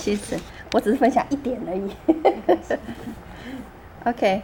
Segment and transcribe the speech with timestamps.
[0.00, 0.38] 谢神，
[0.72, 1.90] 我只是分享一点而已。
[4.04, 4.42] OK，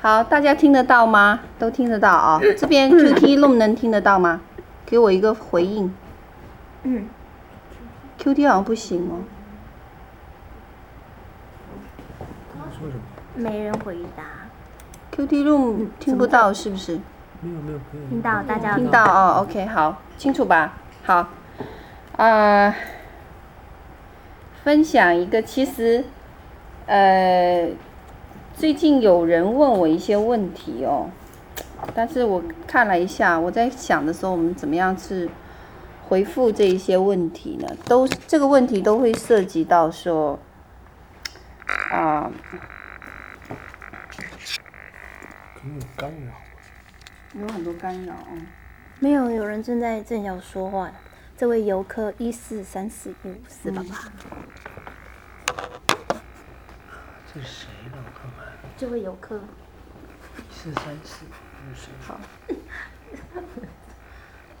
[0.00, 1.40] 好，大家听得到吗？
[1.58, 2.54] 都听得到啊、哦。
[2.56, 4.40] 这边 QT Room 能听得到吗？
[4.86, 5.92] 给我一个回应。
[6.82, 7.08] 嗯。
[8.18, 9.24] QT 好像不行哦。
[12.78, 13.02] 说什么？
[13.34, 14.24] 没人回答。
[15.16, 17.00] QT Room 听不到是不是？
[17.40, 18.08] 没有没有没有。
[18.08, 19.40] 听到，大家听到哦。
[19.42, 20.74] OK，好，清楚吧？
[21.04, 21.28] 好，啊、
[22.16, 22.74] 呃，
[24.64, 26.02] 分享一个，其实，
[26.86, 27.68] 呃，
[28.54, 31.10] 最近有人问我一些问题哦，
[31.94, 35.28] 但是我看了一下，我在想的时候，我们怎么样去
[36.08, 37.68] 回复这一些问题呢？
[37.84, 40.38] 都这个问题都会涉及到说，
[41.90, 42.32] 啊、呃，
[45.62, 46.32] 有干扰，
[47.38, 48.32] 有很多干扰哦。
[48.98, 50.90] 没有，有人正在正要说话。
[51.36, 54.12] 这位游客一四三四一五四八八。
[57.26, 57.96] 这是谁呢？
[57.96, 58.54] 我看看。
[58.76, 59.40] 这位游客。
[60.38, 61.88] 一四三四五四。
[62.00, 62.20] 好。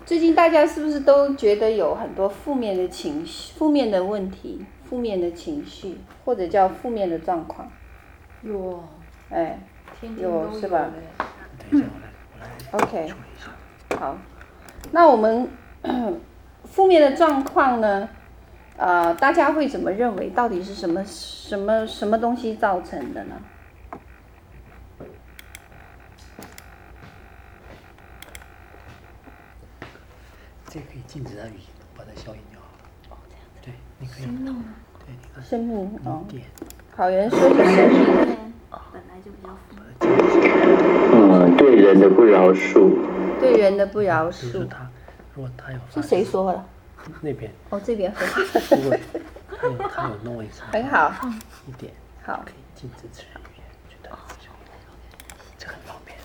[0.04, 7.70] 最近大家是不是都觉得有很多负面的情绪、负面的问题、负面的情绪，或者叫负面的状况？
[8.42, 8.82] 有。
[9.30, 9.60] 哎。
[10.00, 10.90] 天天有是吧？
[11.70, 11.88] 等一下，
[12.32, 12.84] 我来，我来。
[12.84, 13.14] OK。
[13.96, 14.18] 好，
[14.90, 15.48] 那我们
[16.74, 18.08] 负面的状况呢？
[18.76, 20.28] 啊、呃，大家会怎么认为？
[20.30, 23.36] 到底是什么什么什么东西造成的呢？
[30.66, 31.60] 这可以禁止他语音，
[31.96, 32.66] 把它消音就好。
[33.10, 33.60] 哦，这样子。
[33.62, 34.24] 对，你可以。
[34.24, 34.64] 生命。
[34.98, 35.44] 对，你看。
[35.44, 36.24] 生命哦。
[36.28, 36.42] 点。
[36.96, 38.52] 好，有人说是生命。
[38.92, 39.48] 本来就比较。
[41.12, 42.90] 嗯，对人的不饶恕。
[43.38, 44.66] 对人的不饶恕。
[45.34, 45.78] 如果他有。
[45.92, 46.64] 是谁说的？
[47.20, 47.52] 那边。
[47.70, 48.40] 哦，这边很好。
[48.70, 48.96] 如果
[49.60, 50.60] 他有他有 noise。
[50.72, 51.12] 很好。
[51.66, 51.92] 一点。
[52.24, 52.42] 好。
[52.44, 54.16] 可以禁止自然语言，觉得
[55.58, 56.16] 这很方便。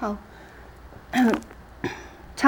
[0.00, 0.16] 好，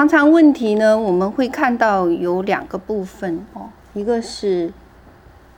[0.01, 4.73] 常常问题呢，我们会看到有两个部分哦，一个是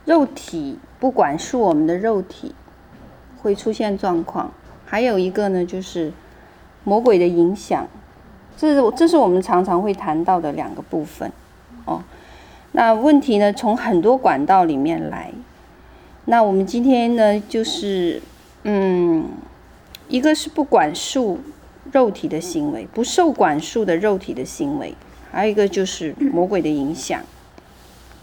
[0.04, 2.54] 肉体不管束我们的肉体
[3.42, 4.52] 会出现状况，
[4.86, 6.12] 还有一个呢就是
[6.84, 7.88] 魔鬼的影响，
[8.58, 11.32] 这是这是我们常常会谈到的两个部分
[11.86, 12.04] 哦。
[12.74, 15.32] 那问题呢，从很多管道里面来，
[16.26, 18.22] 那我们今天呢就是
[18.64, 19.24] 嗯，
[20.10, 21.40] 一个是不管束。
[21.92, 24.96] 肉体的行为，不受管束的肉体的行为，
[25.32, 27.22] 还有一个就是魔鬼的影响，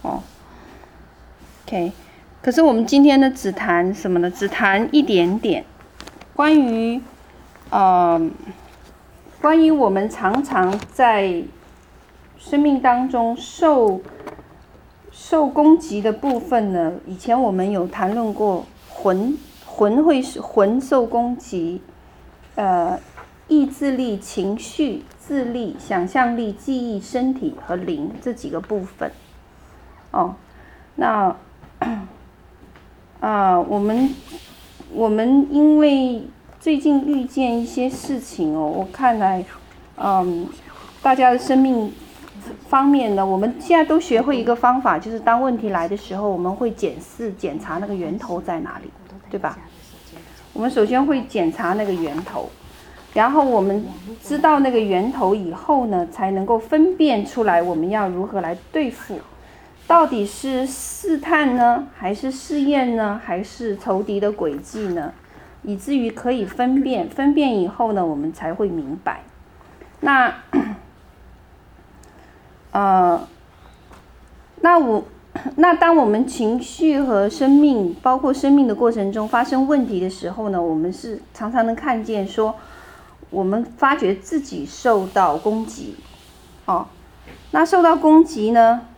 [0.03, 0.23] 哦
[1.67, 1.93] ，OK，
[2.43, 4.31] 可是我们今天呢，只谈什么呢？
[4.31, 5.65] 只谈一点点，
[6.35, 7.01] 关于，
[7.71, 8.31] 呃，
[9.41, 11.43] 关于我们常常在
[12.39, 14.01] 生命当中受
[15.13, 21.83] 受攻击的部分呢，以前我们有谈论过魂，魂会是魂受攻击，
[22.55, 22.99] 呃。
[23.51, 29.11] 意志力、情绪、智力、想象力、记忆、身体和灵这几个部分。
[30.13, 30.37] 哦，
[30.95, 31.35] 那
[33.19, 34.15] 啊、我们
[34.93, 36.23] 我们因为
[36.61, 39.45] 最近遇见一些事情哦，我看来，
[39.97, 40.49] 嗯，
[41.03, 41.93] 大家的生命
[42.69, 48.89] 方面呢，我们现在都学会一个方法，就是当问题来的时候，我们会检视、检查那个源头在哪里，
[49.29, 49.59] 对吧？
[50.53, 52.49] 我们首先会检查那个源头。
[53.13, 53.85] 然后我们
[54.23, 59.19] 知道那个源头以后呢，才能够分辨出来我们要如何来对付，
[59.89, 65.13] 到底是试探呢，还是试验呢，还是仇敌的诡计呢？
[65.63, 69.23] 以至于可以分辨，分辨以后呢，我们才会明白。
[70.03, 70.33] 那，
[72.71, 73.27] 呃，
[74.61, 75.03] 那我，
[75.57, 82.55] 那当我们情绪和生命，包括生命的过程中发生问题的时候呢，我们是常常能看见说。
[83.31, 85.97] 我们发觉自己受到攻击，
[86.67, 86.87] 哦，
[87.53, 88.89] 那受到攻击呢，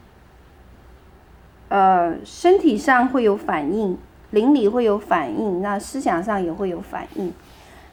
[1.69, 3.96] 呃，身体上会有反应，
[4.31, 7.32] 灵里会有反应，那思想上也会有反应。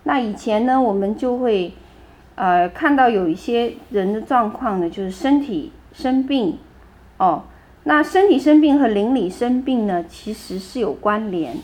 [0.03, 1.73] 那以前呢，我们就会
[2.35, 6.57] 呃看到有一些人的状况呢，就是身体生病，
[7.17, 7.43] 哦，
[7.83, 11.57] 那身体生病和灵里生病呢，其实是有关联。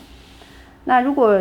[0.84, 1.40] 那如果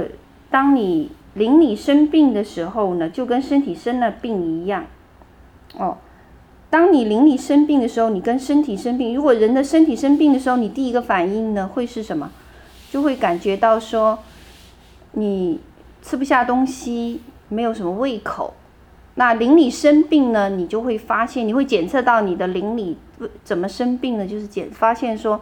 [0.49, 4.85] 当你灵里生病的时候呢，就跟身体生了病一样，
[5.77, 5.97] 哦。
[6.69, 9.15] 当你灵里生病的时候，你跟身体生病。
[9.15, 12.31] 如果人的身体生病的时候，你第一个反应呢会是什么？
[12.89, 14.19] 就会感觉到说，
[15.11, 15.59] 你
[16.01, 18.55] 吃不下东西，没有什么胃口。
[19.15, 22.97] 那灵里生病呢，你就会发现，你会检测到你的灵里
[23.43, 24.27] 怎么生病呢？
[24.27, 25.39] 就是检发现说，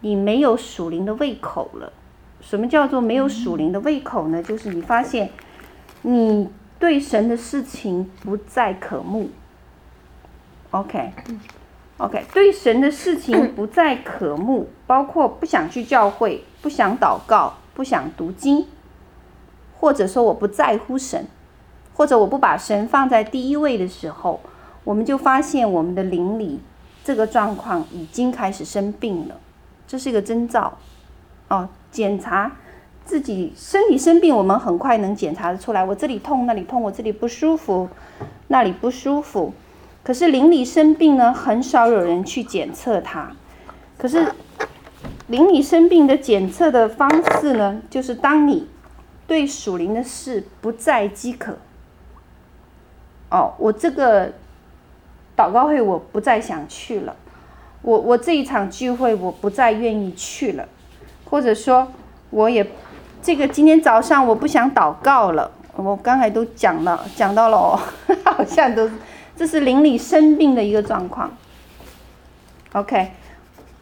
[0.00, 1.92] 你没有属灵的胃口了。
[2.46, 4.42] 什么叫做没有属灵的胃口呢？
[4.42, 5.30] 就是你发现，
[6.02, 9.30] 你对神的事情不再渴慕。
[10.70, 18.66] OK，OK，对神的事情不再渴慕，包括不想去教会，不想祷告，不想读经，
[19.74, 21.26] 或者说我不在乎神，
[21.94, 24.40] 或者我不把神放在第一位的时候，
[24.84, 26.60] 我们就发现我们的灵里
[27.02, 29.40] 这个状况已经开始生病了，
[29.86, 30.76] 这是一个征兆。
[31.48, 32.50] 哦，检查
[33.04, 35.84] 自己身体生病，我们很快能检查得出来。
[35.84, 37.88] 我这里痛，那里痛，我这里不舒服，
[38.48, 39.54] 那里不舒服。
[40.02, 43.30] 可是邻里生病呢，很少有人去检测它。
[43.96, 44.26] 可是
[45.28, 47.08] 邻里生病的检测的方
[47.38, 48.66] 式呢，就是当你
[49.28, 51.56] 对属灵的事不再饥渴。
[53.30, 54.32] 哦，我这个
[55.36, 57.14] 祷告会我不再想去了，
[57.82, 60.68] 我我这一场聚会我不再愿意去了。
[61.24, 61.88] 或者说，
[62.30, 62.66] 我也
[63.22, 65.50] 这个今天早上我不想祷告了。
[65.76, 67.80] 我刚才都讲了，讲到了哦，
[68.24, 68.88] 好像都
[69.36, 71.28] 这是灵里生病的一个状况。
[72.74, 73.10] OK，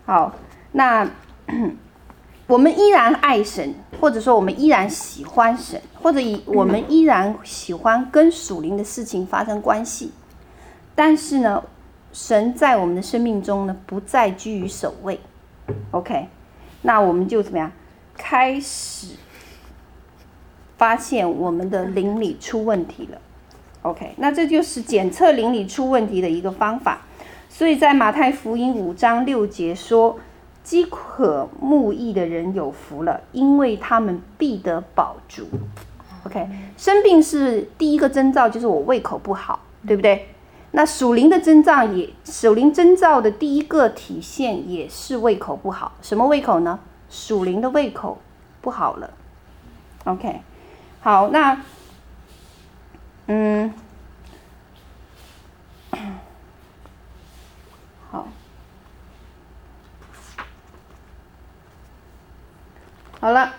[0.06, 0.34] 好，
[0.72, 1.06] 那
[2.48, 10.12] 我们依然爱神，或者说我们依然喜欢神，或者以我们依然喜欢跟属灵的事情发生关系。
[10.94, 11.62] 但是呢，
[12.12, 15.20] 神在我们的生命中呢，不再居于首位。
[15.90, 16.28] OK。
[16.82, 17.72] 那我们就怎么样？
[18.14, 19.16] 开始
[20.76, 23.18] 发现我们的邻里出问题了。
[23.82, 27.00] OK，那这就是检测邻里出问题的一个方法。
[27.48, 30.18] 所以在马太福音五章六节说
[30.62, 35.46] ：“饥渴慕义的人有福了，因为他们必得饱足。”
[36.24, 40.28] OK，生病是第一个征兆，就是我胃口不好，对不对？
[40.72, 45.92] 那属灵的征兆也，属灵征兆的第一个体现也是胃口不好。
[46.00, 46.78] 什么胃口呢？
[47.10, 48.22] 属灵的胃口
[48.62, 49.10] 不好了。
[50.04, 50.40] OK，
[51.00, 51.60] 好，那，
[53.26, 53.74] 嗯，
[58.10, 58.26] 好，
[63.20, 63.52] 好了，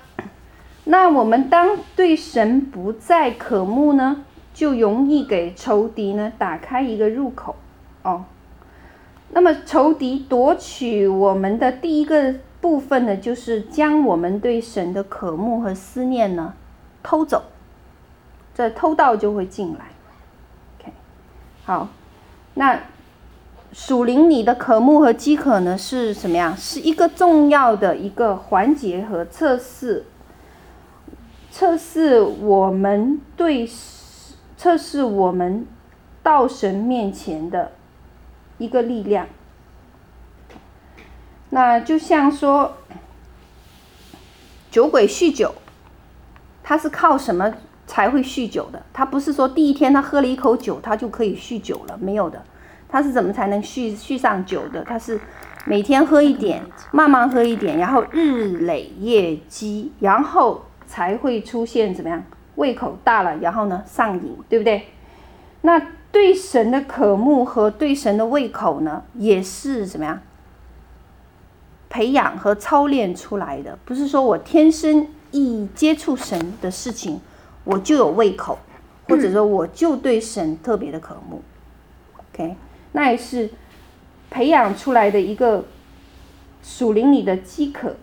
[0.86, 4.26] 那我们当对神不再渴慕呢？
[4.54, 7.56] 就容易给仇敌呢打开一个入口
[8.04, 8.26] 哦。
[9.32, 16.54] 那么仇敌夺取我们的第一个部分呢，就是将我们对神的渴慕和思念呢
[17.02, 17.44] 偷走，
[18.54, 19.88] 这偷盗就会进来。
[20.78, 20.94] OK，
[21.66, 21.90] 好，
[22.54, 22.80] 那
[23.72, 26.56] 属灵里的渴慕和饥渴呢是什么样？
[26.56, 30.06] 是一个重要的一个环节和测试，
[31.50, 33.68] 测试我们对。
[34.64, 35.68] 测试我们
[36.24, 37.74] 到神面前的
[38.60, 39.28] 一个力量。
[41.50, 42.78] 那就像说，
[44.72, 45.54] 酒鬼酗酒，
[46.64, 47.54] 他是靠什么
[47.86, 48.82] 才会酗酒的？
[48.94, 52.42] 他不是说第一天他喝了一口酒，他就可以酗酒了，没有的。
[52.88, 54.82] 他是怎么才能酗酗上酒的？
[54.86, 55.20] 他是
[55.66, 56.64] 每天喝一点，
[56.94, 62.24] 慢慢喝一点，然后日累月积，然后才会出现怎么样？
[62.56, 64.88] 胃口大了，然后呢，上瘾，对不对？
[65.62, 65.80] 那
[66.12, 70.22] 对神的渴慕和对神的胃口呢，也是怎么样？
[71.90, 77.22] 培养和操练出来的，不是说我天生一接触神的事情，
[77.64, 78.60] 我就有胃口，
[79.08, 81.42] 或者说我就对神特别的渴慕。
[82.34, 82.56] OK，
[82.92, 83.50] 那也是
[84.30, 85.66] 培养出来的一个
[86.64, 87.96] 属灵里的饥渴。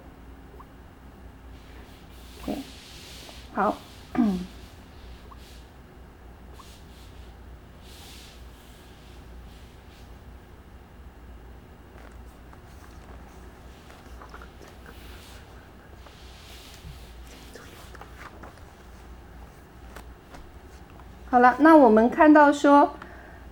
[2.42, 2.58] OK，
[3.52, 3.76] 好。
[21.30, 22.94] 好了，那我们看到说，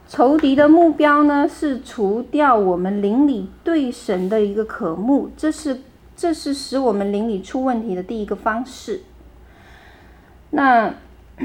[0.09, 5.83] 仇敌的目标呢，是除掉我们邻里对神的一个渴慕，这是
[6.17, 9.03] 这是使我们邻里出问题的第一个方式。
[10.51, 10.95] 那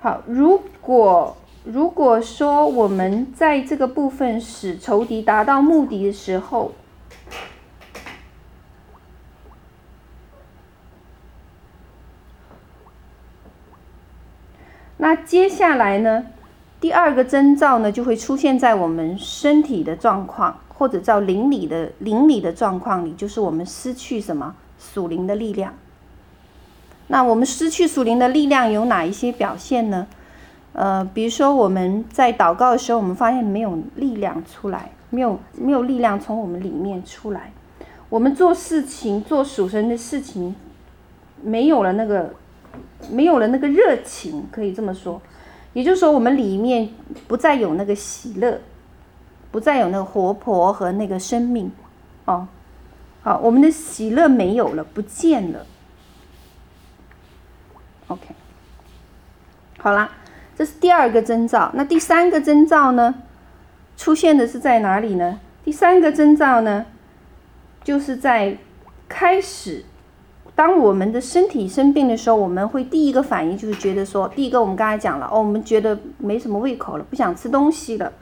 [0.00, 6.72] 好，如果如果说我们在这个部分使仇敌达到目的的时候，
[14.98, 16.26] 那接下来呢，
[16.80, 25.74] 第二个征兆呢，就会出现在我们身体的状况，或者叫灵里的灵里的状况里，就是我们失去什么属灵的力量。
[27.08, 30.06] 那我们失去属灵的力量有哪一些表现呢？
[30.72, 37.52] 呃，比如说我们在祷告的时候，我们发现没有力量出来，没有没有力量从我们里面出来。
[38.08, 40.54] 我们做事情做属神的事情，
[41.42, 42.34] 没有了那个
[43.10, 45.20] 没有了那个热情，可以这么说。
[45.72, 46.88] 也就是说，我们里面
[47.26, 48.60] 不再有那个喜乐，
[49.50, 51.70] 不再有那个活泼和那个生命，
[52.26, 52.46] 哦，
[53.22, 55.66] 好，我们的喜乐没有了，不见了。
[58.08, 58.26] OK，
[59.78, 60.10] 好啦，
[60.56, 61.70] 这是第二个征兆。
[61.74, 63.14] 那第三个征兆呢？
[63.96, 65.40] 出现的是在哪里呢？
[65.64, 66.86] 第三个征兆呢，
[67.82, 68.58] 就是在
[69.08, 69.84] 开始。
[70.54, 78.12] 当我们的身体生病的时候，我们会第一个反应就是觉得说，第一个我们刚才讲了哦，我们觉得没什么胃口了，不想吃东西了。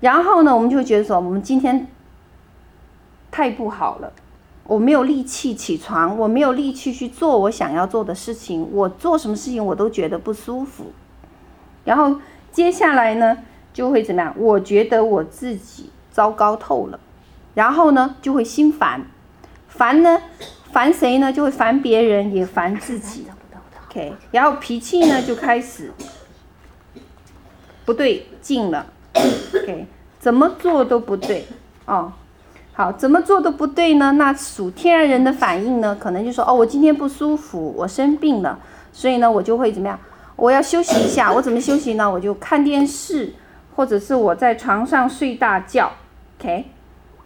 [0.00, 1.86] 然后呢，我们就觉得说，我们今天
[3.30, 4.12] 太不好了，
[4.66, 10.92] 我没有力气起床，我没有力气去做我想要做的事情，我做什么事情我都觉得不舒服。
[11.84, 12.20] 然后
[12.50, 13.38] 接下来呢，
[13.72, 14.34] 就会怎么样？
[14.36, 16.98] 我觉得我自己糟糕透了，
[17.54, 19.06] 然后呢，就会心烦，
[19.68, 20.22] 烦呢。
[20.72, 21.32] 烦谁呢？
[21.32, 23.26] 就会烦别人，也烦自己。
[23.88, 25.90] OK，然后脾气呢就开始
[27.86, 28.84] 不对劲了。
[29.14, 29.86] OK，
[30.18, 31.46] 怎么做都不对
[31.86, 32.12] 哦。
[32.76, 34.12] 好，怎么做都不对呢？
[34.12, 38.58] 那属天然人的反应呢，可能就说哦，我今天不舒服，我生病了，
[38.92, 39.98] 所以呢，我就会怎么样？
[40.36, 41.32] 我要休息一下。
[41.32, 42.12] 我怎么休息呢？
[42.12, 43.32] 我就看电视，
[43.74, 45.90] 或者是我在床上睡大觉。
[46.38, 46.66] OK。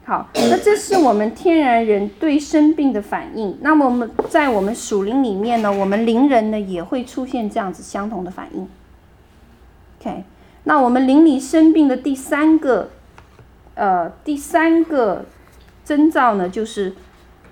[0.04, 3.59] 好，那这是我们天然人对生病的反应。
[3.61, 8.69] 那么我们在我们属灵里面呢，我们灵人呢也会出现这样子相同的反应。
[10.00, 10.25] OK，
[10.62, 12.90] 那我们灵里生病的第三个，
[13.75, 15.26] 呃，第三个
[15.90, 16.94] 征兆呢，就是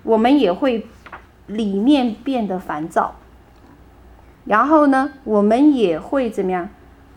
[0.01, 0.87] 我们也会
[1.47, 3.15] 里面变得烦躁，
[4.45, 6.69] 然后呢，我们也会怎么样？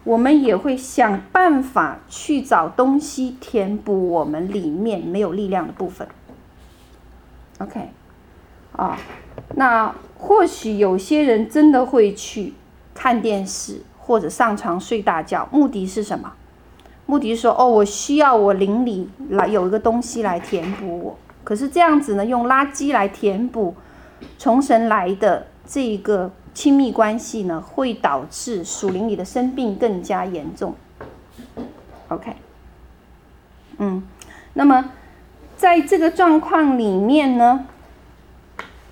[0.02, 6.08] 我们也会想办法去找东西填补我们里面没有力量的部分。
[7.58, 7.90] OK，
[8.72, 8.98] 啊，
[9.54, 12.54] 那或许有些人真的会去
[12.92, 16.32] 看电视或者上床睡大觉，目的是什么？
[17.06, 21.18] 目的是说，哦，我需要我灵里来有一个东西来填补我。
[21.44, 23.74] 可是这样子呢，用垃圾来填补
[24.38, 26.30] 从神来的这个。
[26.54, 30.74] 亲密关系呢，会导致属灵里的生病更加严重。
[32.08, 32.36] OK，
[33.78, 34.02] 嗯，
[34.52, 34.90] 那么
[35.56, 37.64] 在这个状况里面呢，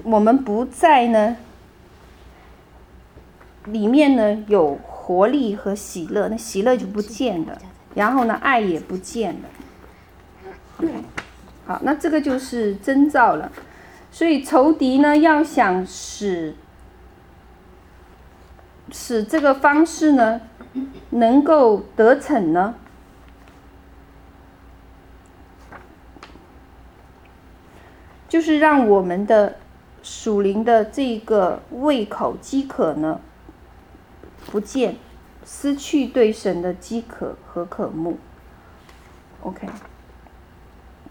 [0.05, 1.37] 我们不在呢，
[3.67, 7.59] 里面呢有活力和喜乐，那喜乐就不见了，
[7.95, 10.89] 然后呢，爱也不见了。
[11.67, 13.51] 好，那这个就是征兆了。
[14.11, 16.55] 所以仇敌呢，要想使。
[18.93, 20.41] 使这个方式呢，
[21.11, 22.75] 能够得逞呢，
[28.29, 29.59] 就是让我们的
[30.03, 33.21] 属灵的这个胃口饥渴呢，
[34.51, 34.97] 不见，
[35.53, 38.19] 失去对神的饥渴和渴慕。
[39.43, 39.67] OK，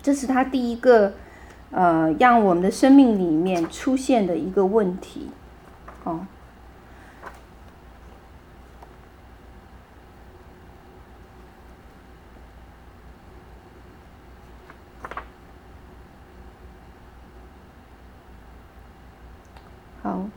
[0.01, 1.13] 这是他第一个，
[1.71, 5.29] 呃，让我们的生命里面出现的一个问题，
[6.05, 6.25] 哦。
[20.01, 20.29] 好，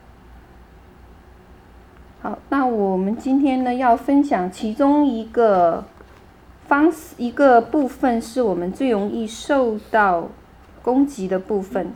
[2.20, 5.84] 好，那我们今天呢要分享其中一个
[6.66, 10.28] 方式，一个部分是我们最容易受到
[10.82, 11.92] 攻击的部分，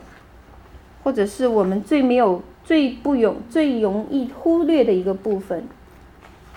[1.03, 5.67] 或者是我们最没有、最不容、最容易忽略的一个部分，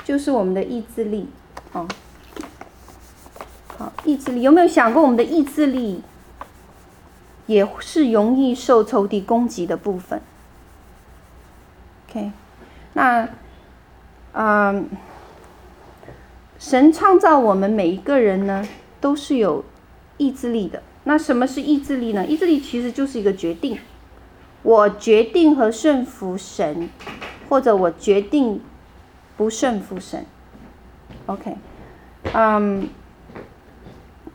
[0.04, 1.28] 就是我们的意志力。
[1.72, 1.88] 哦，
[3.76, 6.00] 好，意志力，有没有想过我们的意志力
[7.46, 10.20] 也是容易受仇敌攻击的部分
[12.08, 12.30] ？OK，
[12.92, 13.28] 那，
[14.32, 14.88] 嗯，
[16.58, 18.66] 神创造我们每一个人呢，
[19.00, 19.64] 都是有
[20.16, 20.82] 意志力的。
[21.04, 22.26] 那什么是意志力呢？
[22.26, 23.78] 意志力其实就是一个决定，
[24.62, 26.88] 我决定和顺服神，
[27.48, 28.60] 或者我决定
[29.36, 30.24] 不顺服神。
[31.26, 31.56] OK，
[32.32, 32.88] 嗯，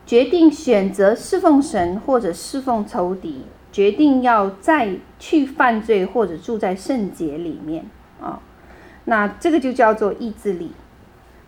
[0.04, 3.42] 决定选择侍奉神或者侍奉仇敌。
[3.72, 7.84] 决定要再去犯罪或者住在圣洁里面
[8.18, 8.40] 啊，
[9.06, 10.70] 那这个就叫做意志力。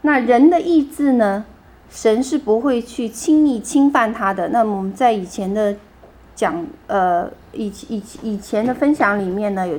[0.02, 1.44] 那人的意志呢，
[1.90, 4.48] 神是不会去轻易侵犯他的。
[4.48, 5.76] 那么我们在以前的
[6.34, 9.78] 讲，呃，以以以前的分享里面呢，有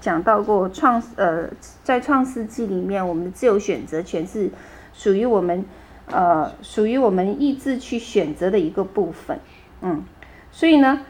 [0.00, 1.48] 讲到过创，呃，
[1.84, 4.50] 在创世纪里面，我们的自由选择权是
[4.92, 5.64] 属于我们，
[6.10, 9.38] 呃，属于我们意志去选择的一个部分。
[9.82, 10.02] 嗯，
[10.50, 11.02] 所以呢，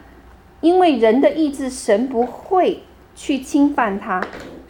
[0.61, 2.83] 因为人的意志，神不会
[3.15, 4.23] 去侵犯他，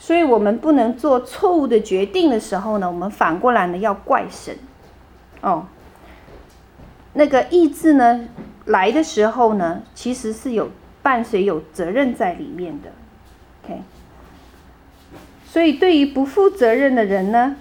[0.03, 4.57] 所以我们不能做错误的决定的时候呢，我们反过来呢要怪神。
[5.43, 5.67] 哦，
[7.13, 8.27] 那个意志呢
[8.65, 10.71] 来的时候呢，其实是有
[11.03, 12.91] 伴随有责任在里面的。
[13.63, 13.83] OK，
[15.45, 17.57] 所以对于不负责任的人呢，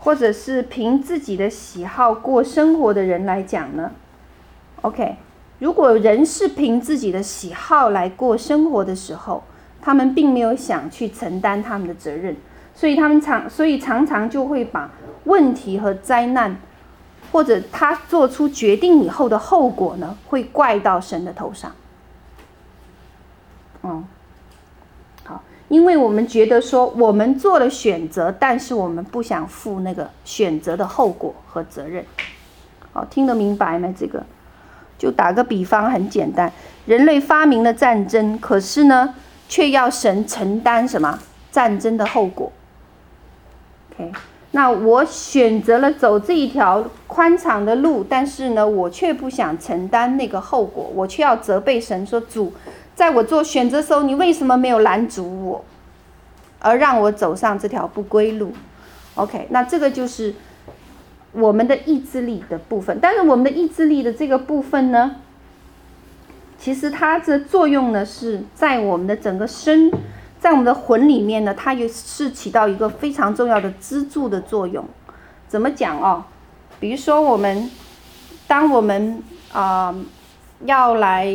[0.00, 3.92] 或者是凭自己的喜好过生活的人来讲呢
[4.80, 5.18] ，OK，
[5.60, 9.44] 如果人是凭自己的喜好来过生活的时候，
[9.82, 12.34] 他们并没有想去承担他们的责任，
[12.74, 14.90] 所以他们常所以常常就会把。
[15.24, 16.56] 问题和灾难，
[17.30, 21.70] 或者他做出决定以后的后果呢，会怪到神的头上。
[23.84, 24.04] 嗯，
[25.22, 32.04] 好，因为我们觉得说我们做了选择，但是我们不想负那个选择的后果和责任。
[32.92, 33.94] 好，听得明白吗？
[33.96, 34.26] 这个，
[34.98, 36.52] 就打个比方，很简单，
[36.86, 39.14] 人类发明了战争，可是呢，
[39.52, 41.18] 却要神承担什么
[41.50, 42.50] 战争的后果
[43.92, 44.10] ？OK。
[44.52, 52.54] 那我选择了走这一条宽敞的路，但是呢，我却不想承担那个后果，我却要责备神说：“主，
[52.94, 55.62] 在我做选择的时候，你为什么没有拦阻我，
[56.58, 58.54] 而让我走上这条不归路
[59.16, 60.34] ？”OK，那这个就是
[61.32, 62.98] 我们的意志力的部分。
[63.02, 65.16] 但是我们的意志力的这个部分呢，
[66.62, 69.90] 其实它的作用呢是在我们的整个身。
[70.38, 74.84] 在我们的魂里面呢，它也是起到一个非常重要的支柱的作用。
[75.48, 76.24] 怎么讲哦？
[76.80, 77.70] 比如说我们，
[78.46, 79.94] 当我们啊、
[80.64, 81.32] 要来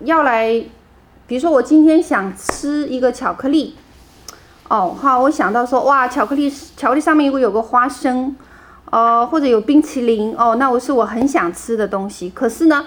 [0.00, 0.62] 要来，
[1.26, 3.74] 比如说我今天想吃一个巧克力，
[4.68, 8.36] 哦，好，我想到说哇，巧克力巧克力上面如果有个花生，
[8.90, 12.28] 呃，或者有冰淇淋，哦，那我是我很想吃的东西。
[12.28, 12.84] 可是呢，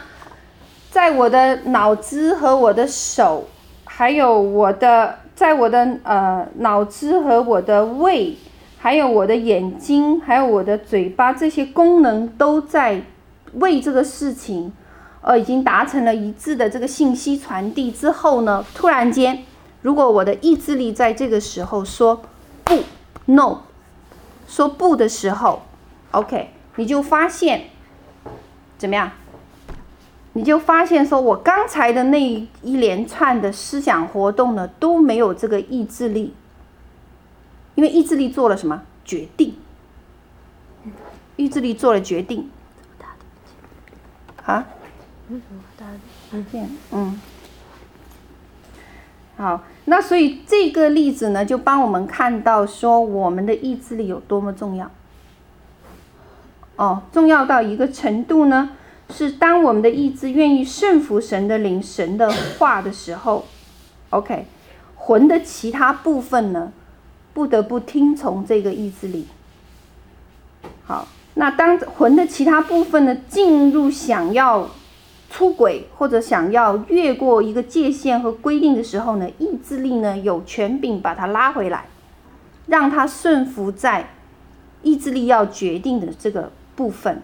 [0.89, 3.47] 在我的脑子和我的手。
[3.91, 8.37] 还有我的，在我的呃脑子和我的胃，
[8.77, 13.01] 还有我的眼睛，还有我的嘴巴，这些功能都在
[13.55, 14.71] 为这个事情，
[15.21, 19.43] 呃，已经达成了一致的这个信息传递之后呢，突然间，
[19.81, 22.21] 如果我的意志力在这个时候说
[22.63, 22.75] 不
[23.25, 23.63] ，no，
[24.47, 25.63] 说不的时候
[26.11, 27.63] ，OK，你就发现
[28.77, 29.11] 怎么样？
[30.33, 32.23] 你就发现说，我刚才的那
[32.61, 36.33] 一连串的思想活动呢，都没有这个意志力，
[37.73, 39.55] 因为意志力做了什么决定？
[41.35, 42.49] 意志力做了决定。
[44.45, 44.65] 啊？
[46.91, 47.19] 嗯。
[49.37, 54.91] 好，那所以这个例子呢，就帮我们看到说，我们的意志力有多么重要。
[56.75, 58.71] 哦，重要到一个程度呢。
[59.11, 63.45] 是当我们的意志愿意顺服神的灵、神的话的时候
[64.11, 64.45] ，OK，
[64.95, 66.71] 魂的其他部分呢，
[67.33, 69.25] 不得不听从这个意志力。
[70.85, 74.69] 好，那当魂的其他部分呢，进入想要
[75.29, 81.85] 出轨或者想要越过一个界限和规定的时候呢，意志力呢有权柄把它拉回来，
[82.67, 84.11] 让它顺服在
[84.83, 87.23] 意志力要决定的这个部分。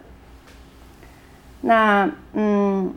[1.68, 2.94] 那嗯，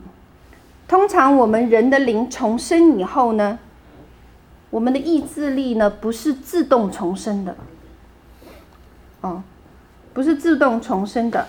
[0.86, 3.58] 通常我们人的灵重生以后呢，
[4.68, 7.56] 我们的意志力呢不是自动重生的，
[9.22, 9.42] 哦，
[10.12, 11.46] 不是自动重生的，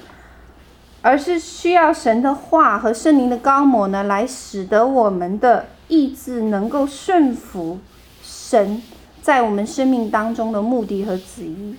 [1.02, 7.80] 而是需要神的话和圣灵的高抹呢，来使得我们的意志能够顺服
[8.24, 8.82] 神
[9.22, 11.76] 在我们生命当中的目的和旨意。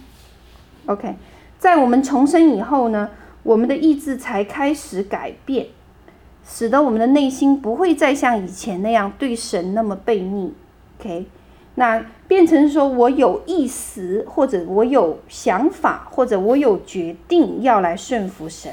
[0.84, 1.16] OK，
[1.58, 3.08] 在我们重生以后呢，
[3.42, 5.68] 我们的意志才开始改变，
[6.46, 10.52] 使得我们的内心不会再像以前那样对神那么悖逆。
[10.98, 11.26] OK，
[11.76, 18.72] 那变成说我有意识，或者我有想法，或者我有决定要来顺服神。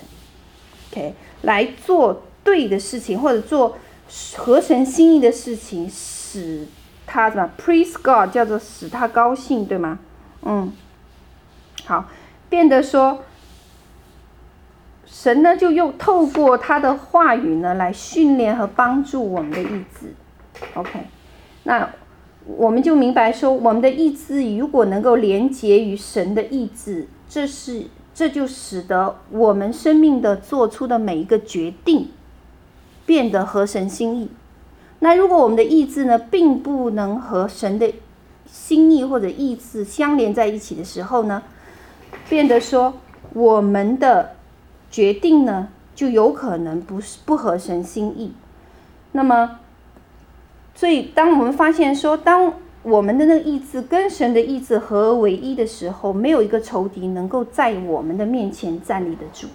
[0.92, 3.78] OK，来做对的事情，或者做
[4.36, 6.68] 合神心意的事情，使
[7.06, 10.00] 他什么？Please God，叫做使他高兴，对吗？
[10.42, 10.74] 嗯，
[11.86, 12.10] 好，
[12.50, 13.24] 变得说。
[15.20, 20.14] 神呢，就又透过他的话语呢，来训练和帮助我们的意志。
[20.76, 21.00] OK，
[21.64, 21.90] 那
[22.46, 32.10] 我们就明白说，我们的意志如果能够连接于神的意志，这是这就使得我们生命的做出的每一个决定
[33.08, 34.30] 变得合神心意。
[35.00, 37.92] 那如果我们的意志呢，并不能和神的
[38.46, 41.42] 心意或者意志相连在一起的时候呢，
[42.30, 42.94] 变得说
[43.34, 44.37] 我们的
[44.90, 48.34] 决定呢，就有可能不是不合神心意。
[49.12, 49.60] 那么，
[50.76, 59.48] 所以当我们发现说，当我们的那个意志跟神的意志合而为一的时候，没有一个仇敌能够在我们的面前站立得住，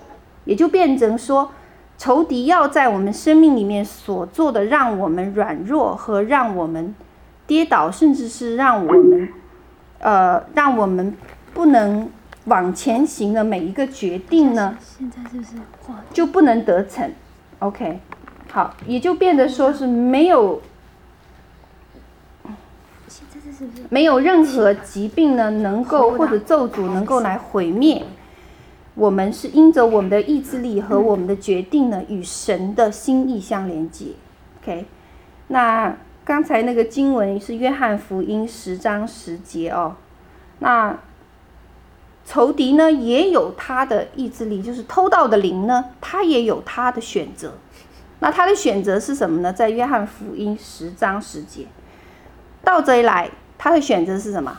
[0.44, 1.50] 也就变成说，
[1.96, 6.94] 仇敌要在我们生命里面所做的，让我们软弱和让我们
[7.46, 9.28] 跌倒，甚至是让我们，
[10.00, 11.16] 呃，让我们
[11.54, 12.10] 不能
[12.44, 15.50] 往前行的每一个决定呢，现在是不是
[16.12, 17.10] 就不能得逞
[17.60, 18.00] ？OK，
[18.50, 20.60] 好，也就变得说是没有。
[23.90, 28.04] 没有任何疾病呢，能够或者咒诅能够来毁灭
[28.94, 34.06] 我们，是因着我们的意志力和我们的决定呢，与神的心意相连接。
[34.60, 34.86] OK，
[35.48, 39.94] 那刚才那个经文是约翰福音十章十节哦。
[40.58, 40.98] 那
[42.24, 47.54] 仇敌呢也有他的意志力，就是偷盗的灵呢，他也有他的选择。
[48.20, 49.52] 那他的选择是什么呢？
[49.52, 51.66] 在约翰福音十章十节，
[52.62, 53.30] 盗贼来。
[53.58, 54.58] 他的选择是什么？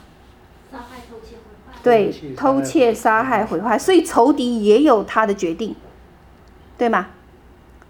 [0.71, 1.77] 杀害、偷窃、毁坏。
[1.83, 3.77] 对，偷窃、杀害、毁坏。
[3.77, 5.75] 所以仇敌也有他的决定，
[6.77, 7.07] 对吗？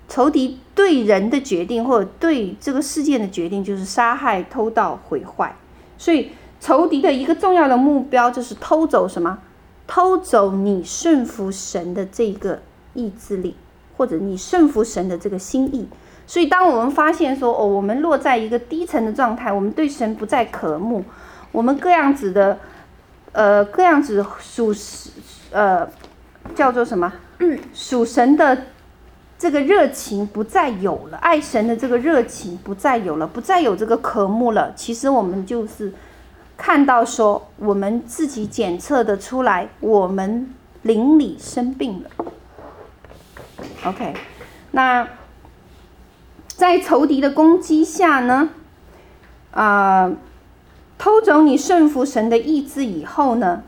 [0.08, 5.56] 仇敌对人的决定，或者对这个事件的决定，就是杀害、偷盗、毁坏。
[6.00, 9.38] 所以仇敌的一个重要的目标就是偷走什么？
[9.88, 12.62] 偷走你顺服神的这个
[12.94, 13.56] 意志力，
[13.98, 15.88] 或者你顺服神的这个心意。
[16.26, 21.04] 所以，当我们发现说，哦，我们落在一个低沉的状态，我们对神不再渴慕，
[21.52, 22.58] 我们各样子的，
[23.34, 25.12] 呃，各样子属神，
[25.52, 25.88] 呃，
[26.56, 27.12] 叫做什么？
[27.74, 28.58] 属神的
[29.38, 34.72] 这个热情不再有了，爱神的这个热情不再有了，不再有这个渴慕了。
[34.76, 35.92] 其实我们就是
[36.58, 42.10] 看到说，我们自己检测的出来，我们邻里生病了。
[43.86, 44.14] OK，
[44.72, 45.08] 那。
[46.56, 48.50] 在仇敌的攻击下呢，
[49.52, 50.14] 啊、
[51.00, 53.64] 偷走你顺服神的意志以后呢，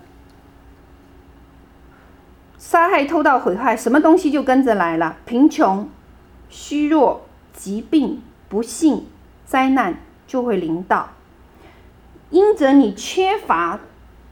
[2.60, 5.18] 杀害、偷盗、毁坏，什么东西就跟着来了？
[5.26, 5.90] 贫穷、
[6.48, 9.08] 虚弱、疾病、不幸、
[9.46, 11.10] 灾难就会临到。
[12.36, 13.80] 因着你缺乏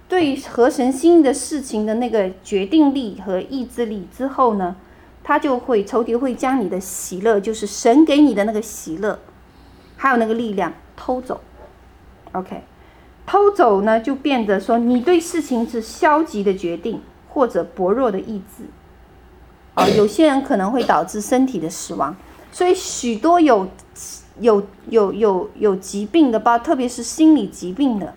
[0.09, 4.75] 对合神心意的事情的那个决定力和意志力之后呢，
[5.23, 9.17] 他就会仇敌会将你的喜乐，就是神给你的那个喜乐，
[9.95, 11.39] 还有那个力量偷走。
[12.33, 12.63] OK，
[13.25, 18.65] 偷走呢，就变得说你对事情是消极的决定或者薄弱的意志。
[19.75, 22.13] 啊，有些人可能会导致身体的死亡。
[22.51, 23.69] 所以许多有
[24.39, 28.13] 有有有有疾病的包，特别是心理疾病的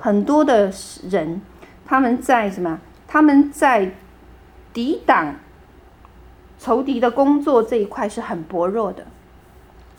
[0.00, 0.72] 很多的
[1.08, 1.40] 人，
[1.84, 2.80] 他们在什么？
[3.06, 3.92] 他们在
[4.72, 5.36] 抵挡。
[6.58, 9.04] 仇敌的工作这一块是很薄弱的，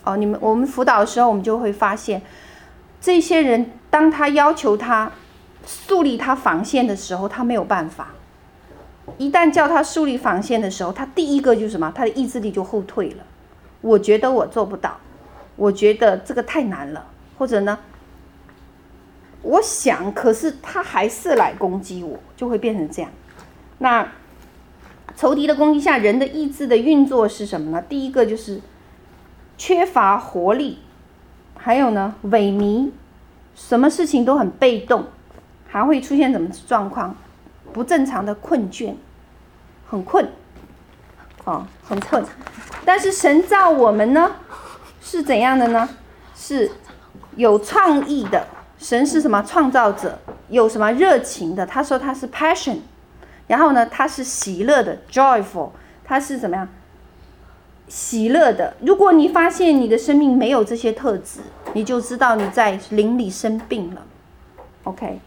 [0.03, 2.23] 哦，你们我们辅导的时候，我们就会发现，
[2.99, 5.11] 这些人当他要求他
[5.67, 8.07] 树立他防线的时候，他没有办法。
[9.19, 11.91] 一旦叫他树立防线的时候，他第一个就是什么？
[11.95, 13.23] 他的意志力就后退了。
[13.81, 14.97] 我觉得我做不到，
[15.57, 17.05] 我觉得这个太难了，
[17.37, 17.77] 或者呢，
[19.41, 23.11] 我想，可是他还是来攻击我，就会变成这样。
[23.79, 24.07] 那。
[25.15, 27.81] 仇敌的攻击下，人的意志的运作是什么呢？
[27.81, 28.61] 第一个就是
[29.57, 30.77] 缺乏活力，
[31.57, 32.91] 还有呢，萎靡，
[33.55, 35.05] 什么事情都很被动，
[35.67, 37.15] 还会出现什么状况？
[37.73, 38.93] 不正常的困倦，
[39.89, 40.29] 很困，
[41.45, 42.23] 哦，很困。
[42.85, 44.35] 但是神造我们呢，
[45.09, 45.87] 是怎样的呢？
[46.35, 46.69] 是
[47.37, 48.45] 有创意的。
[48.77, 49.41] 神是什么？
[49.47, 51.65] 创造者，有什么热情的？
[51.65, 52.79] 他说他是 passion。
[53.47, 55.69] 然后呢，他是喜乐的，joyful，
[56.03, 56.67] 他是怎么样？
[57.87, 58.75] 喜乐的。
[58.81, 61.39] 如果你发现你的生命没有这些特质，
[61.71, 64.01] 你就知道你在灵里生病了。
[64.83, 65.21] OK，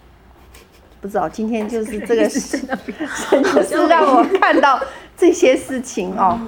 [1.01, 2.59] 不知道今天就是这个事，
[3.31, 4.79] 神就是让我看到
[5.17, 6.39] 这些事情哦。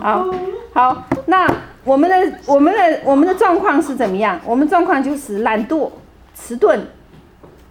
[0.00, 0.26] 好，
[0.74, 1.46] 好，那
[1.84, 4.40] 我们的我们的我们的状况是怎么样？
[4.44, 5.90] 我们状况就是懒惰、
[6.34, 6.80] 迟钝，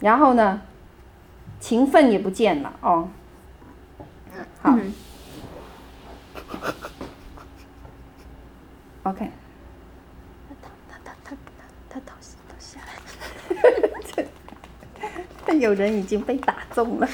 [0.00, 0.60] 然后呢，
[1.58, 3.08] 勤奋也不见了哦。
[4.62, 4.94] 好、嗯、
[9.02, 9.30] OK。
[10.48, 11.36] 他他他他
[11.90, 12.12] 他倒
[12.48, 12.94] 倒下来
[15.52, 17.08] 了， 有人已经被打中了，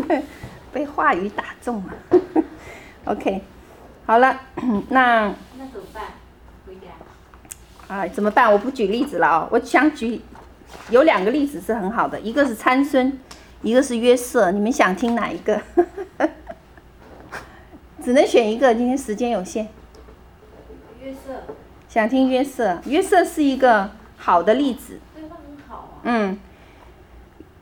[0.72, 1.92] 被话语打中了。
[3.06, 3.42] OK，
[4.06, 4.38] 好了，
[4.90, 6.02] 那那怎么办？
[7.88, 8.50] 啊，怎么办？
[8.52, 10.20] 我不举例子了哦，我想举
[10.90, 13.18] 有两个例子是很好的，一个是参孙，
[13.62, 15.60] 一个是约瑟，你们想听哪一个？
[18.02, 19.68] 只能选一个，今天时间有限。
[21.02, 21.54] 约瑟，
[21.88, 24.98] 想听约瑟，约瑟是一个好的例子。
[25.14, 26.02] 对他很好啊。
[26.04, 26.38] 嗯，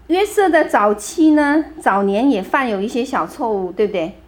[0.08, 4.18] 约瑟的早期呢，早年也犯有一些小错误，对不对？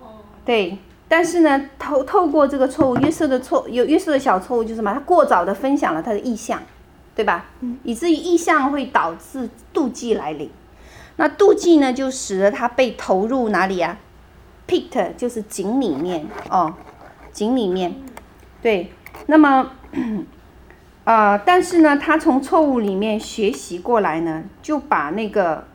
[0.00, 0.20] 哦。
[0.44, 4.92] 对，但是呢，透透过这个错误，约瑟的错有约瑟的小错误就是什么？
[4.92, 6.62] 他过早的分享了他的意向，
[7.14, 7.46] 对吧？
[7.60, 7.78] 嗯。
[7.82, 10.50] 以至于意向会导致妒忌来临，
[11.16, 16.74] 那妒忌呢，就使得他被投入哪里呀、啊？pit 就是井里面哦，
[17.32, 17.96] 井里面。
[18.60, 18.92] 对，
[19.26, 19.70] 那么，
[21.04, 25.66] 啊、呃，但是呢，他从错误里面学习过来呢，就把那个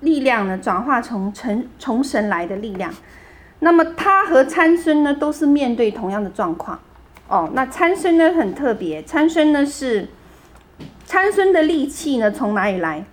[0.00, 2.92] 力量呢转化成从从神来的力量。
[3.64, 6.80] 那么他和参孙呢都是面对同样的状况。
[7.28, 10.08] 哦，那参孙呢很特别，参孙呢是
[11.04, 13.04] 参孙的力气呢从哪里来？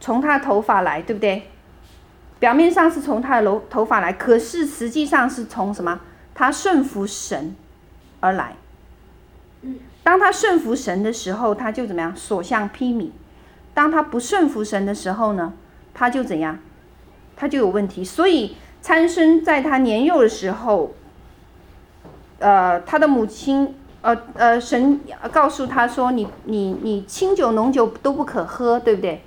[0.00, 1.50] 从他的头发来，对不对？
[2.38, 6.00] 表面上是从他的头头发来，可是实际上是从什么？
[6.34, 7.54] 他顺服神
[8.20, 8.56] 而来，
[10.02, 12.16] 当他顺服神的时候，他就怎么样？
[12.16, 13.10] 所向披靡。
[13.74, 15.52] 当他不顺服神的时候呢，
[15.92, 16.58] 他就怎样？
[17.40, 18.04] 他就有问题。
[18.04, 20.92] 所以参生在他年幼的时候，
[22.38, 25.00] 呃，他的母亲，呃呃，神
[25.32, 29.22] 告诉他说：“你你你清酒浓酒都不可喝，对不对？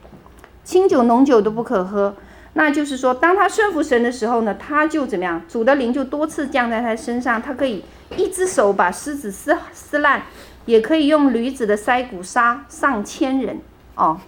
[0.63, 2.15] 清酒浓酒都不可喝。”
[2.56, 5.41] 那就是说，当他顺服神的时候呢，他就怎么样？
[5.49, 7.84] 主的灵就多次降在他身上，他可以
[8.15, 10.21] 一只手把狮子撕撕烂，
[10.67, 13.60] 也可以用驴子的腮骨杀上千人
[13.95, 14.19] 哦。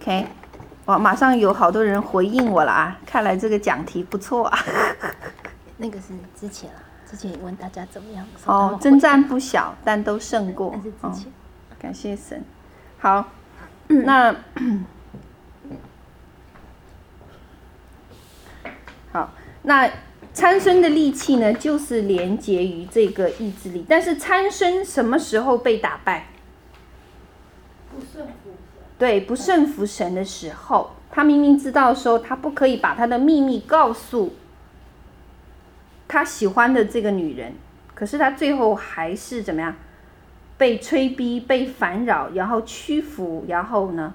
[0.00, 0.26] OK，
[0.86, 2.98] 哇，马上有好多人回应我了啊！
[3.06, 4.58] 看来这个讲题不错啊。
[5.78, 8.26] 那个是之前啊，之前问大家怎么样？
[8.46, 10.74] 哦，征战不小，但都胜过。
[10.76, 11.30] 那是之前。
[11.30, 11.34] 哦，
[11.78, 12.44] 感谢神。
[12.98, 13.28] 好，
[13.86, 14.34] 那。
[19.12, 19.30] 好，
[19.62, 19.90] 那
[20.32, 23.84] 参孙的力气呢，就是连结于这个意志力。
[23.88, 26.26] 但是参孙什么时候被打败？
[29.02, 34.32] 对，不顺服神的时候，他明明知道说他不可以把他的秘密告诉
[36.06, 37.52] 他喜欢的这个女人，
[37.96, 39.74] 可是他最后还是怎么样？
[40.56, 44.14] 被催逼、被烦扰，然后屈服，然后呢，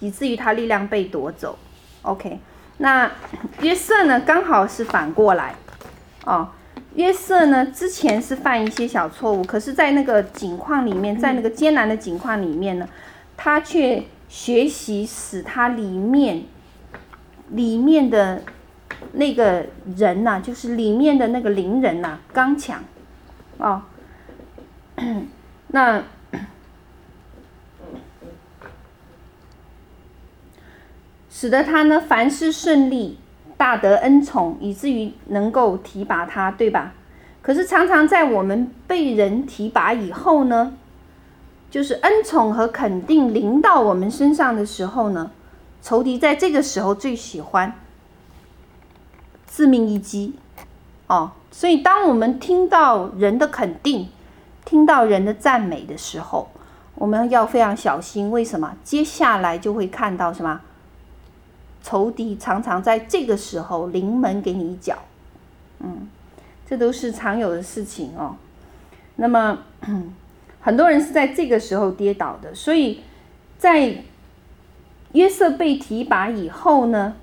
[0.00, 1.58] 以至于他力量被夺走。
[2.02, 2.38] OK。
[2.76, 3.10] 那
[3.62, 4.20] 约瑟呢？
[4.20, 5.54] 刚好是反过来，
[6.26, 6.50] 哦，
[6.96, 12.86] 约瑟呢之前是犯一些小错误，可是，在那个境况里面，在那个艰难的境况里面呢，
[13.36, 16.44] 他却学习使他里面
[17.50, 18.42] 里面的
[19.12, 22.82] 那个人呐、就是里面的那个灵人呐、刚强，
[23.58, 23.82] 哦，
[25.68, 26.02] 那。
[31.28, 33.18] 使得他呢凡事顺利，
[33.58, 36.94] 大得恩宠，以至于能够提拔他，对吧？
[37.42, 40.78] 可是常常在我们被人提拔以后呢，
[41.76, 45.30] 就是恩宠和肯定临到我们身上的时候呢，
[45.82, 47.74] 仇敌在这个时候最喜欢
[49.46, 50.32] 致命一击
[51.06, 51.32] 哦。
[51.50, 54.08] 所以当我们听到人的肯定，
[54.64, 56.48] 听到人的赞美的时候，
[56.94, 58.30] 我们要非常小心。
[58.30, 58.74] 为什么？
[58.82, 60.62] 接下来就会看到什么？
[61.82, 64.96] 仇敌常常在这个时候临门给你一脚，
[65.80, 66.08] 嗯，
[66.66, 68.36] 这都是常有的事情哦。
[69.16, 69.58] 那么
[70.66, 73.02] 很多人是在这个时候跌倒的，所以
[73.56, 74.02] 在
[75.12, 77.14] 约瑟被提拔以后呢，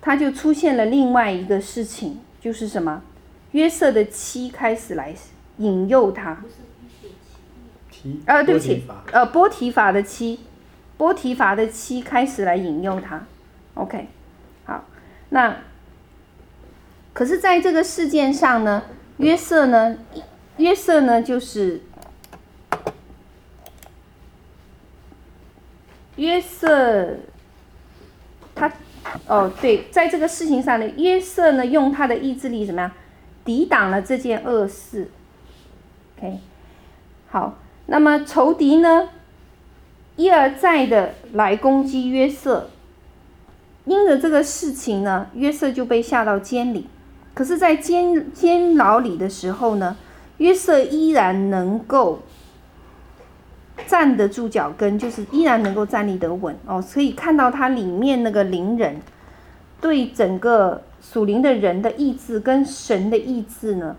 [0.00, 3.02] 他就出现了另外一个事情，就是什么？
[3.50, 5.12] 约瑟的妻开始来
[5.56, 6.44] 引诱他，
[8.26, 10.38] 啊，对不起，呃，波提法的妻，
[10.96, 13.26] 波提法的妻开始来引诱他。
[13.74, 14.06] OK，
[14.64, 14.84] 好，
[15.30, 15.56] 那
[17.12, 18.84] 可是在这个事件上呢，
[19.16, 19.96] 约瑟呢，
[20.58, 21.80] 约瑟呢就是
[26.24, 27.16] 约瑟，
[28.54, 28.72] 他
[29.26, 32.90] 哦对，在这个事情上呢，约瑟呢用他的意志力怎么样
[33.44, 35.10] 抵挡了这件恶事
[36.16, 36.38] ？OK，
[37.28, 39.10] 好，那么仇敌呢
[40.16, 42.70] 一而再的来攻击约瑟。
[43.84, 46.86] 因着这个事情呢，约瑟就被下到监里。
[47.34, 49.96] 可是，在监监牢里的时候呢，
[50.38, 52.22] 约瑟依然能够
[53.86, 56.82] 站得住脚跟，就是依然能够站立得稳哦。
[56.92, 58.96] 可以看到它里面那个灵人
[59.80, 63.96] 对整个属灵的人的意志跟神的意志呢，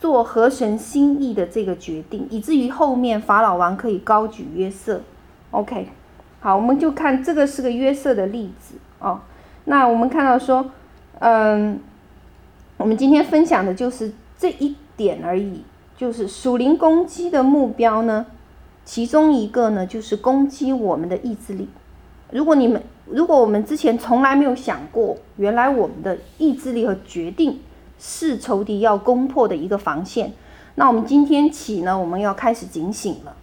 [0.00, 5.00] 做合神心意的这个决定，以至于后面法老王可以高举约瑟。
[5.50, 5.88] OK，
[6.40, 9.20] 好，我们就看这个是个约瑟的例子哦。
[9.64, 10.70] 那我们看到说，
[11.18, 11.78] 嗯，
[12.78, 15.62] 我们今天分享的就是这一点而已，
[15.96, 18.26] 就是属灵攻击的目标呢，
[18.84, 21.68] 其中一个呢就是攻击我们的意志力。
[22.30, 27.60] 如果你们，如果我们之前从来没有想过，原来我们的意志力和决定
[27.98, 30.32] 是仇敌要攻破的一个防线，
[30.76, 33.36] 那我们今天起呢，我们要开始警醒了。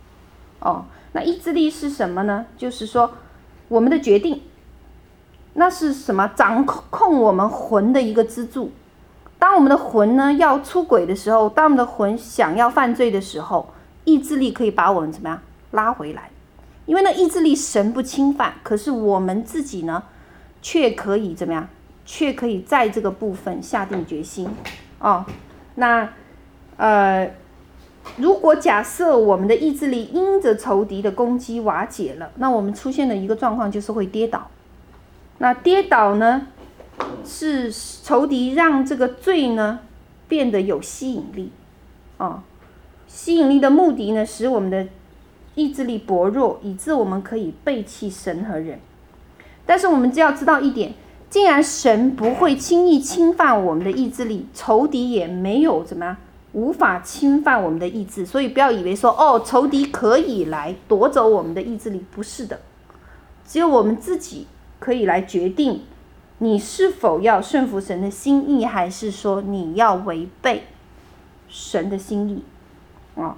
[0.60, 2.46] 哦，那意志力是什么呢？
[2.58, 3.12] 就是说
[3.68, 4.42] 我们的决定。
[5.54, 6.28] 那是什么？
[6.36, 8.72] 掌控我们魂的一个支柱。
[9.38, 13.68] 当我们的魂呢要出轨的时候，当我们的魂想要犯罪的时候，
[14.10, 15.42] 意志力可以把我们怎么样
[15.72, 16.32] 拉回来？
[16.86, 20.04] 因为那，意志力神不侵犯，可是我们自己呢，
[20.62, 21.68] 却可以怎么样？
[22.06, 24.50] 却可以在这个部分下定决心
[24.98, 25.24] 哦。
[25.76, 26.10] 那
[26.78, 27.32] 呃，
[28.18, 34.50] 如果假设我们的意志力因着仇敌的攻击瓦解了，那我们出现的一个状况就是会跌倒。
[35.38, 36.48] 那跌倒呢，
[37.24, 39.82] 是仇敌让这个罪呢
[40.28, 41.52] 变得有吸引力，
[42.18, 42.42] 哦，
[43.10, 44.88] 吸引力的目的呢，使我们的
[45.56, 48.80] 意志力薄弱，以致我们可以背弃神和人。
[49.66, 50.94] 但是我们只要知道一点，
[51.30, 56.16] 既然神不会轻易侵犯我们的意志力，仇敌也没有怎么样
[56.54, 62.62] 无法侵犯我们的意志，所以不要以为说哦，仇敌可以来夺走我们的意志力，不是的，
[63.46, 64.48] 只有我们自己。
[64.80, 65.82] 可以来决定
[66.38, 70.64] 你是否要顺服神的心意，还是说你要违背
[71.50, 72.42] 神的心意
[73.22, 73.36] 啊？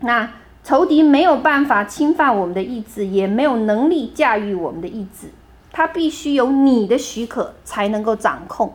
[0.00, 0.30] 那
[0.62, 5.28] 仇敌没有办法侵犯我们的意志，也没有能力驾驭我们的意志，
[5.72, 8.74] 他必须有你的许可才能够掌控。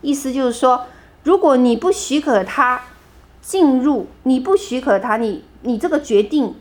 [0.00, 0.86] 意思就是说，
[1.24, 2.82] 如果你不许可他
[3.40, 6.54] 进入，你不许可他，你你这个决定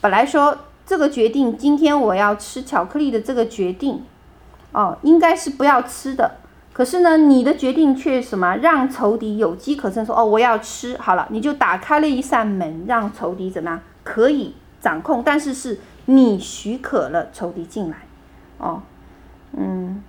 [0.00, 0.58] 本来说。
[0.84, 4.04] 这个决定，今天我要吃巧克力的这个决定，
[4.72, 6.38] 哦，应该是不要吃的。
[6.72, 8.56] 可是呢，你的决定却什么？
[8.56, 10.96] 让仇敌有机可乘，说哦，我要吃。
[10.96, 13.80] 好了，你就打开了一扇门，让仇敌怎么样？
[14.02, 17.98] 可以掌控，但是是你许可了仇敌进来。
[18.58, 18.82] 哦，
[19.56, 20.02] 嗯，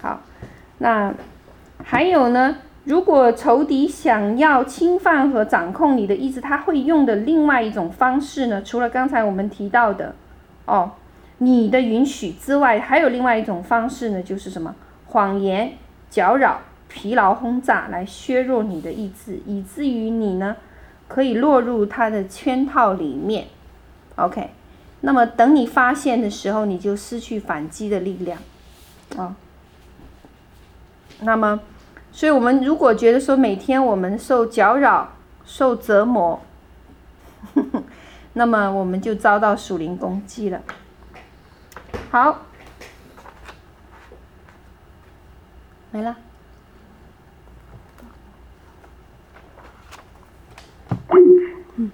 [0.00, 0.20] 好，
[0.78, 1.14] 那
[1.82, 2.56] 还有呢？
[2.84, 8.62] 如果仇敌想要侵犯和掌控你的意志，他会用的另外一种方式呢？
[8.62, 10.14] 除了刚才我们提到的，
[10.66, 10.92] 哦，
[11.38, 14.74] 你的允许之外，还有另外一种方式呢，就是什么？
[15.06, 15.78] 谎言、
[16.10, 20.56] 搅扰、疲劳轰炸，来削弱你的意志，以至于你呢，
[21.08, 23.46] 可以落入他的圈套里面。
[24.16, 24.50] OK，
[25.00, 28.38] 那么等你发现的时候，你就失去反击的力量，
[29.16, 29.36] 啊、
[31.20, 31.60] 那么。
[32.12, 35.12] 所以，我们如果觉得说每天我们受搅扰、
[35.44, 36.40] 受折磨，
[37.54, 37.82] 呵呵，
[38.32, 40.62] 那么我们就遭到属灵攻击了。
[42.10, 42.46] 好，
[45.96, 46.14] 没了。
[51.76, 51.90] 嗯，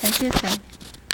[0.00, 0.50] 感谢神。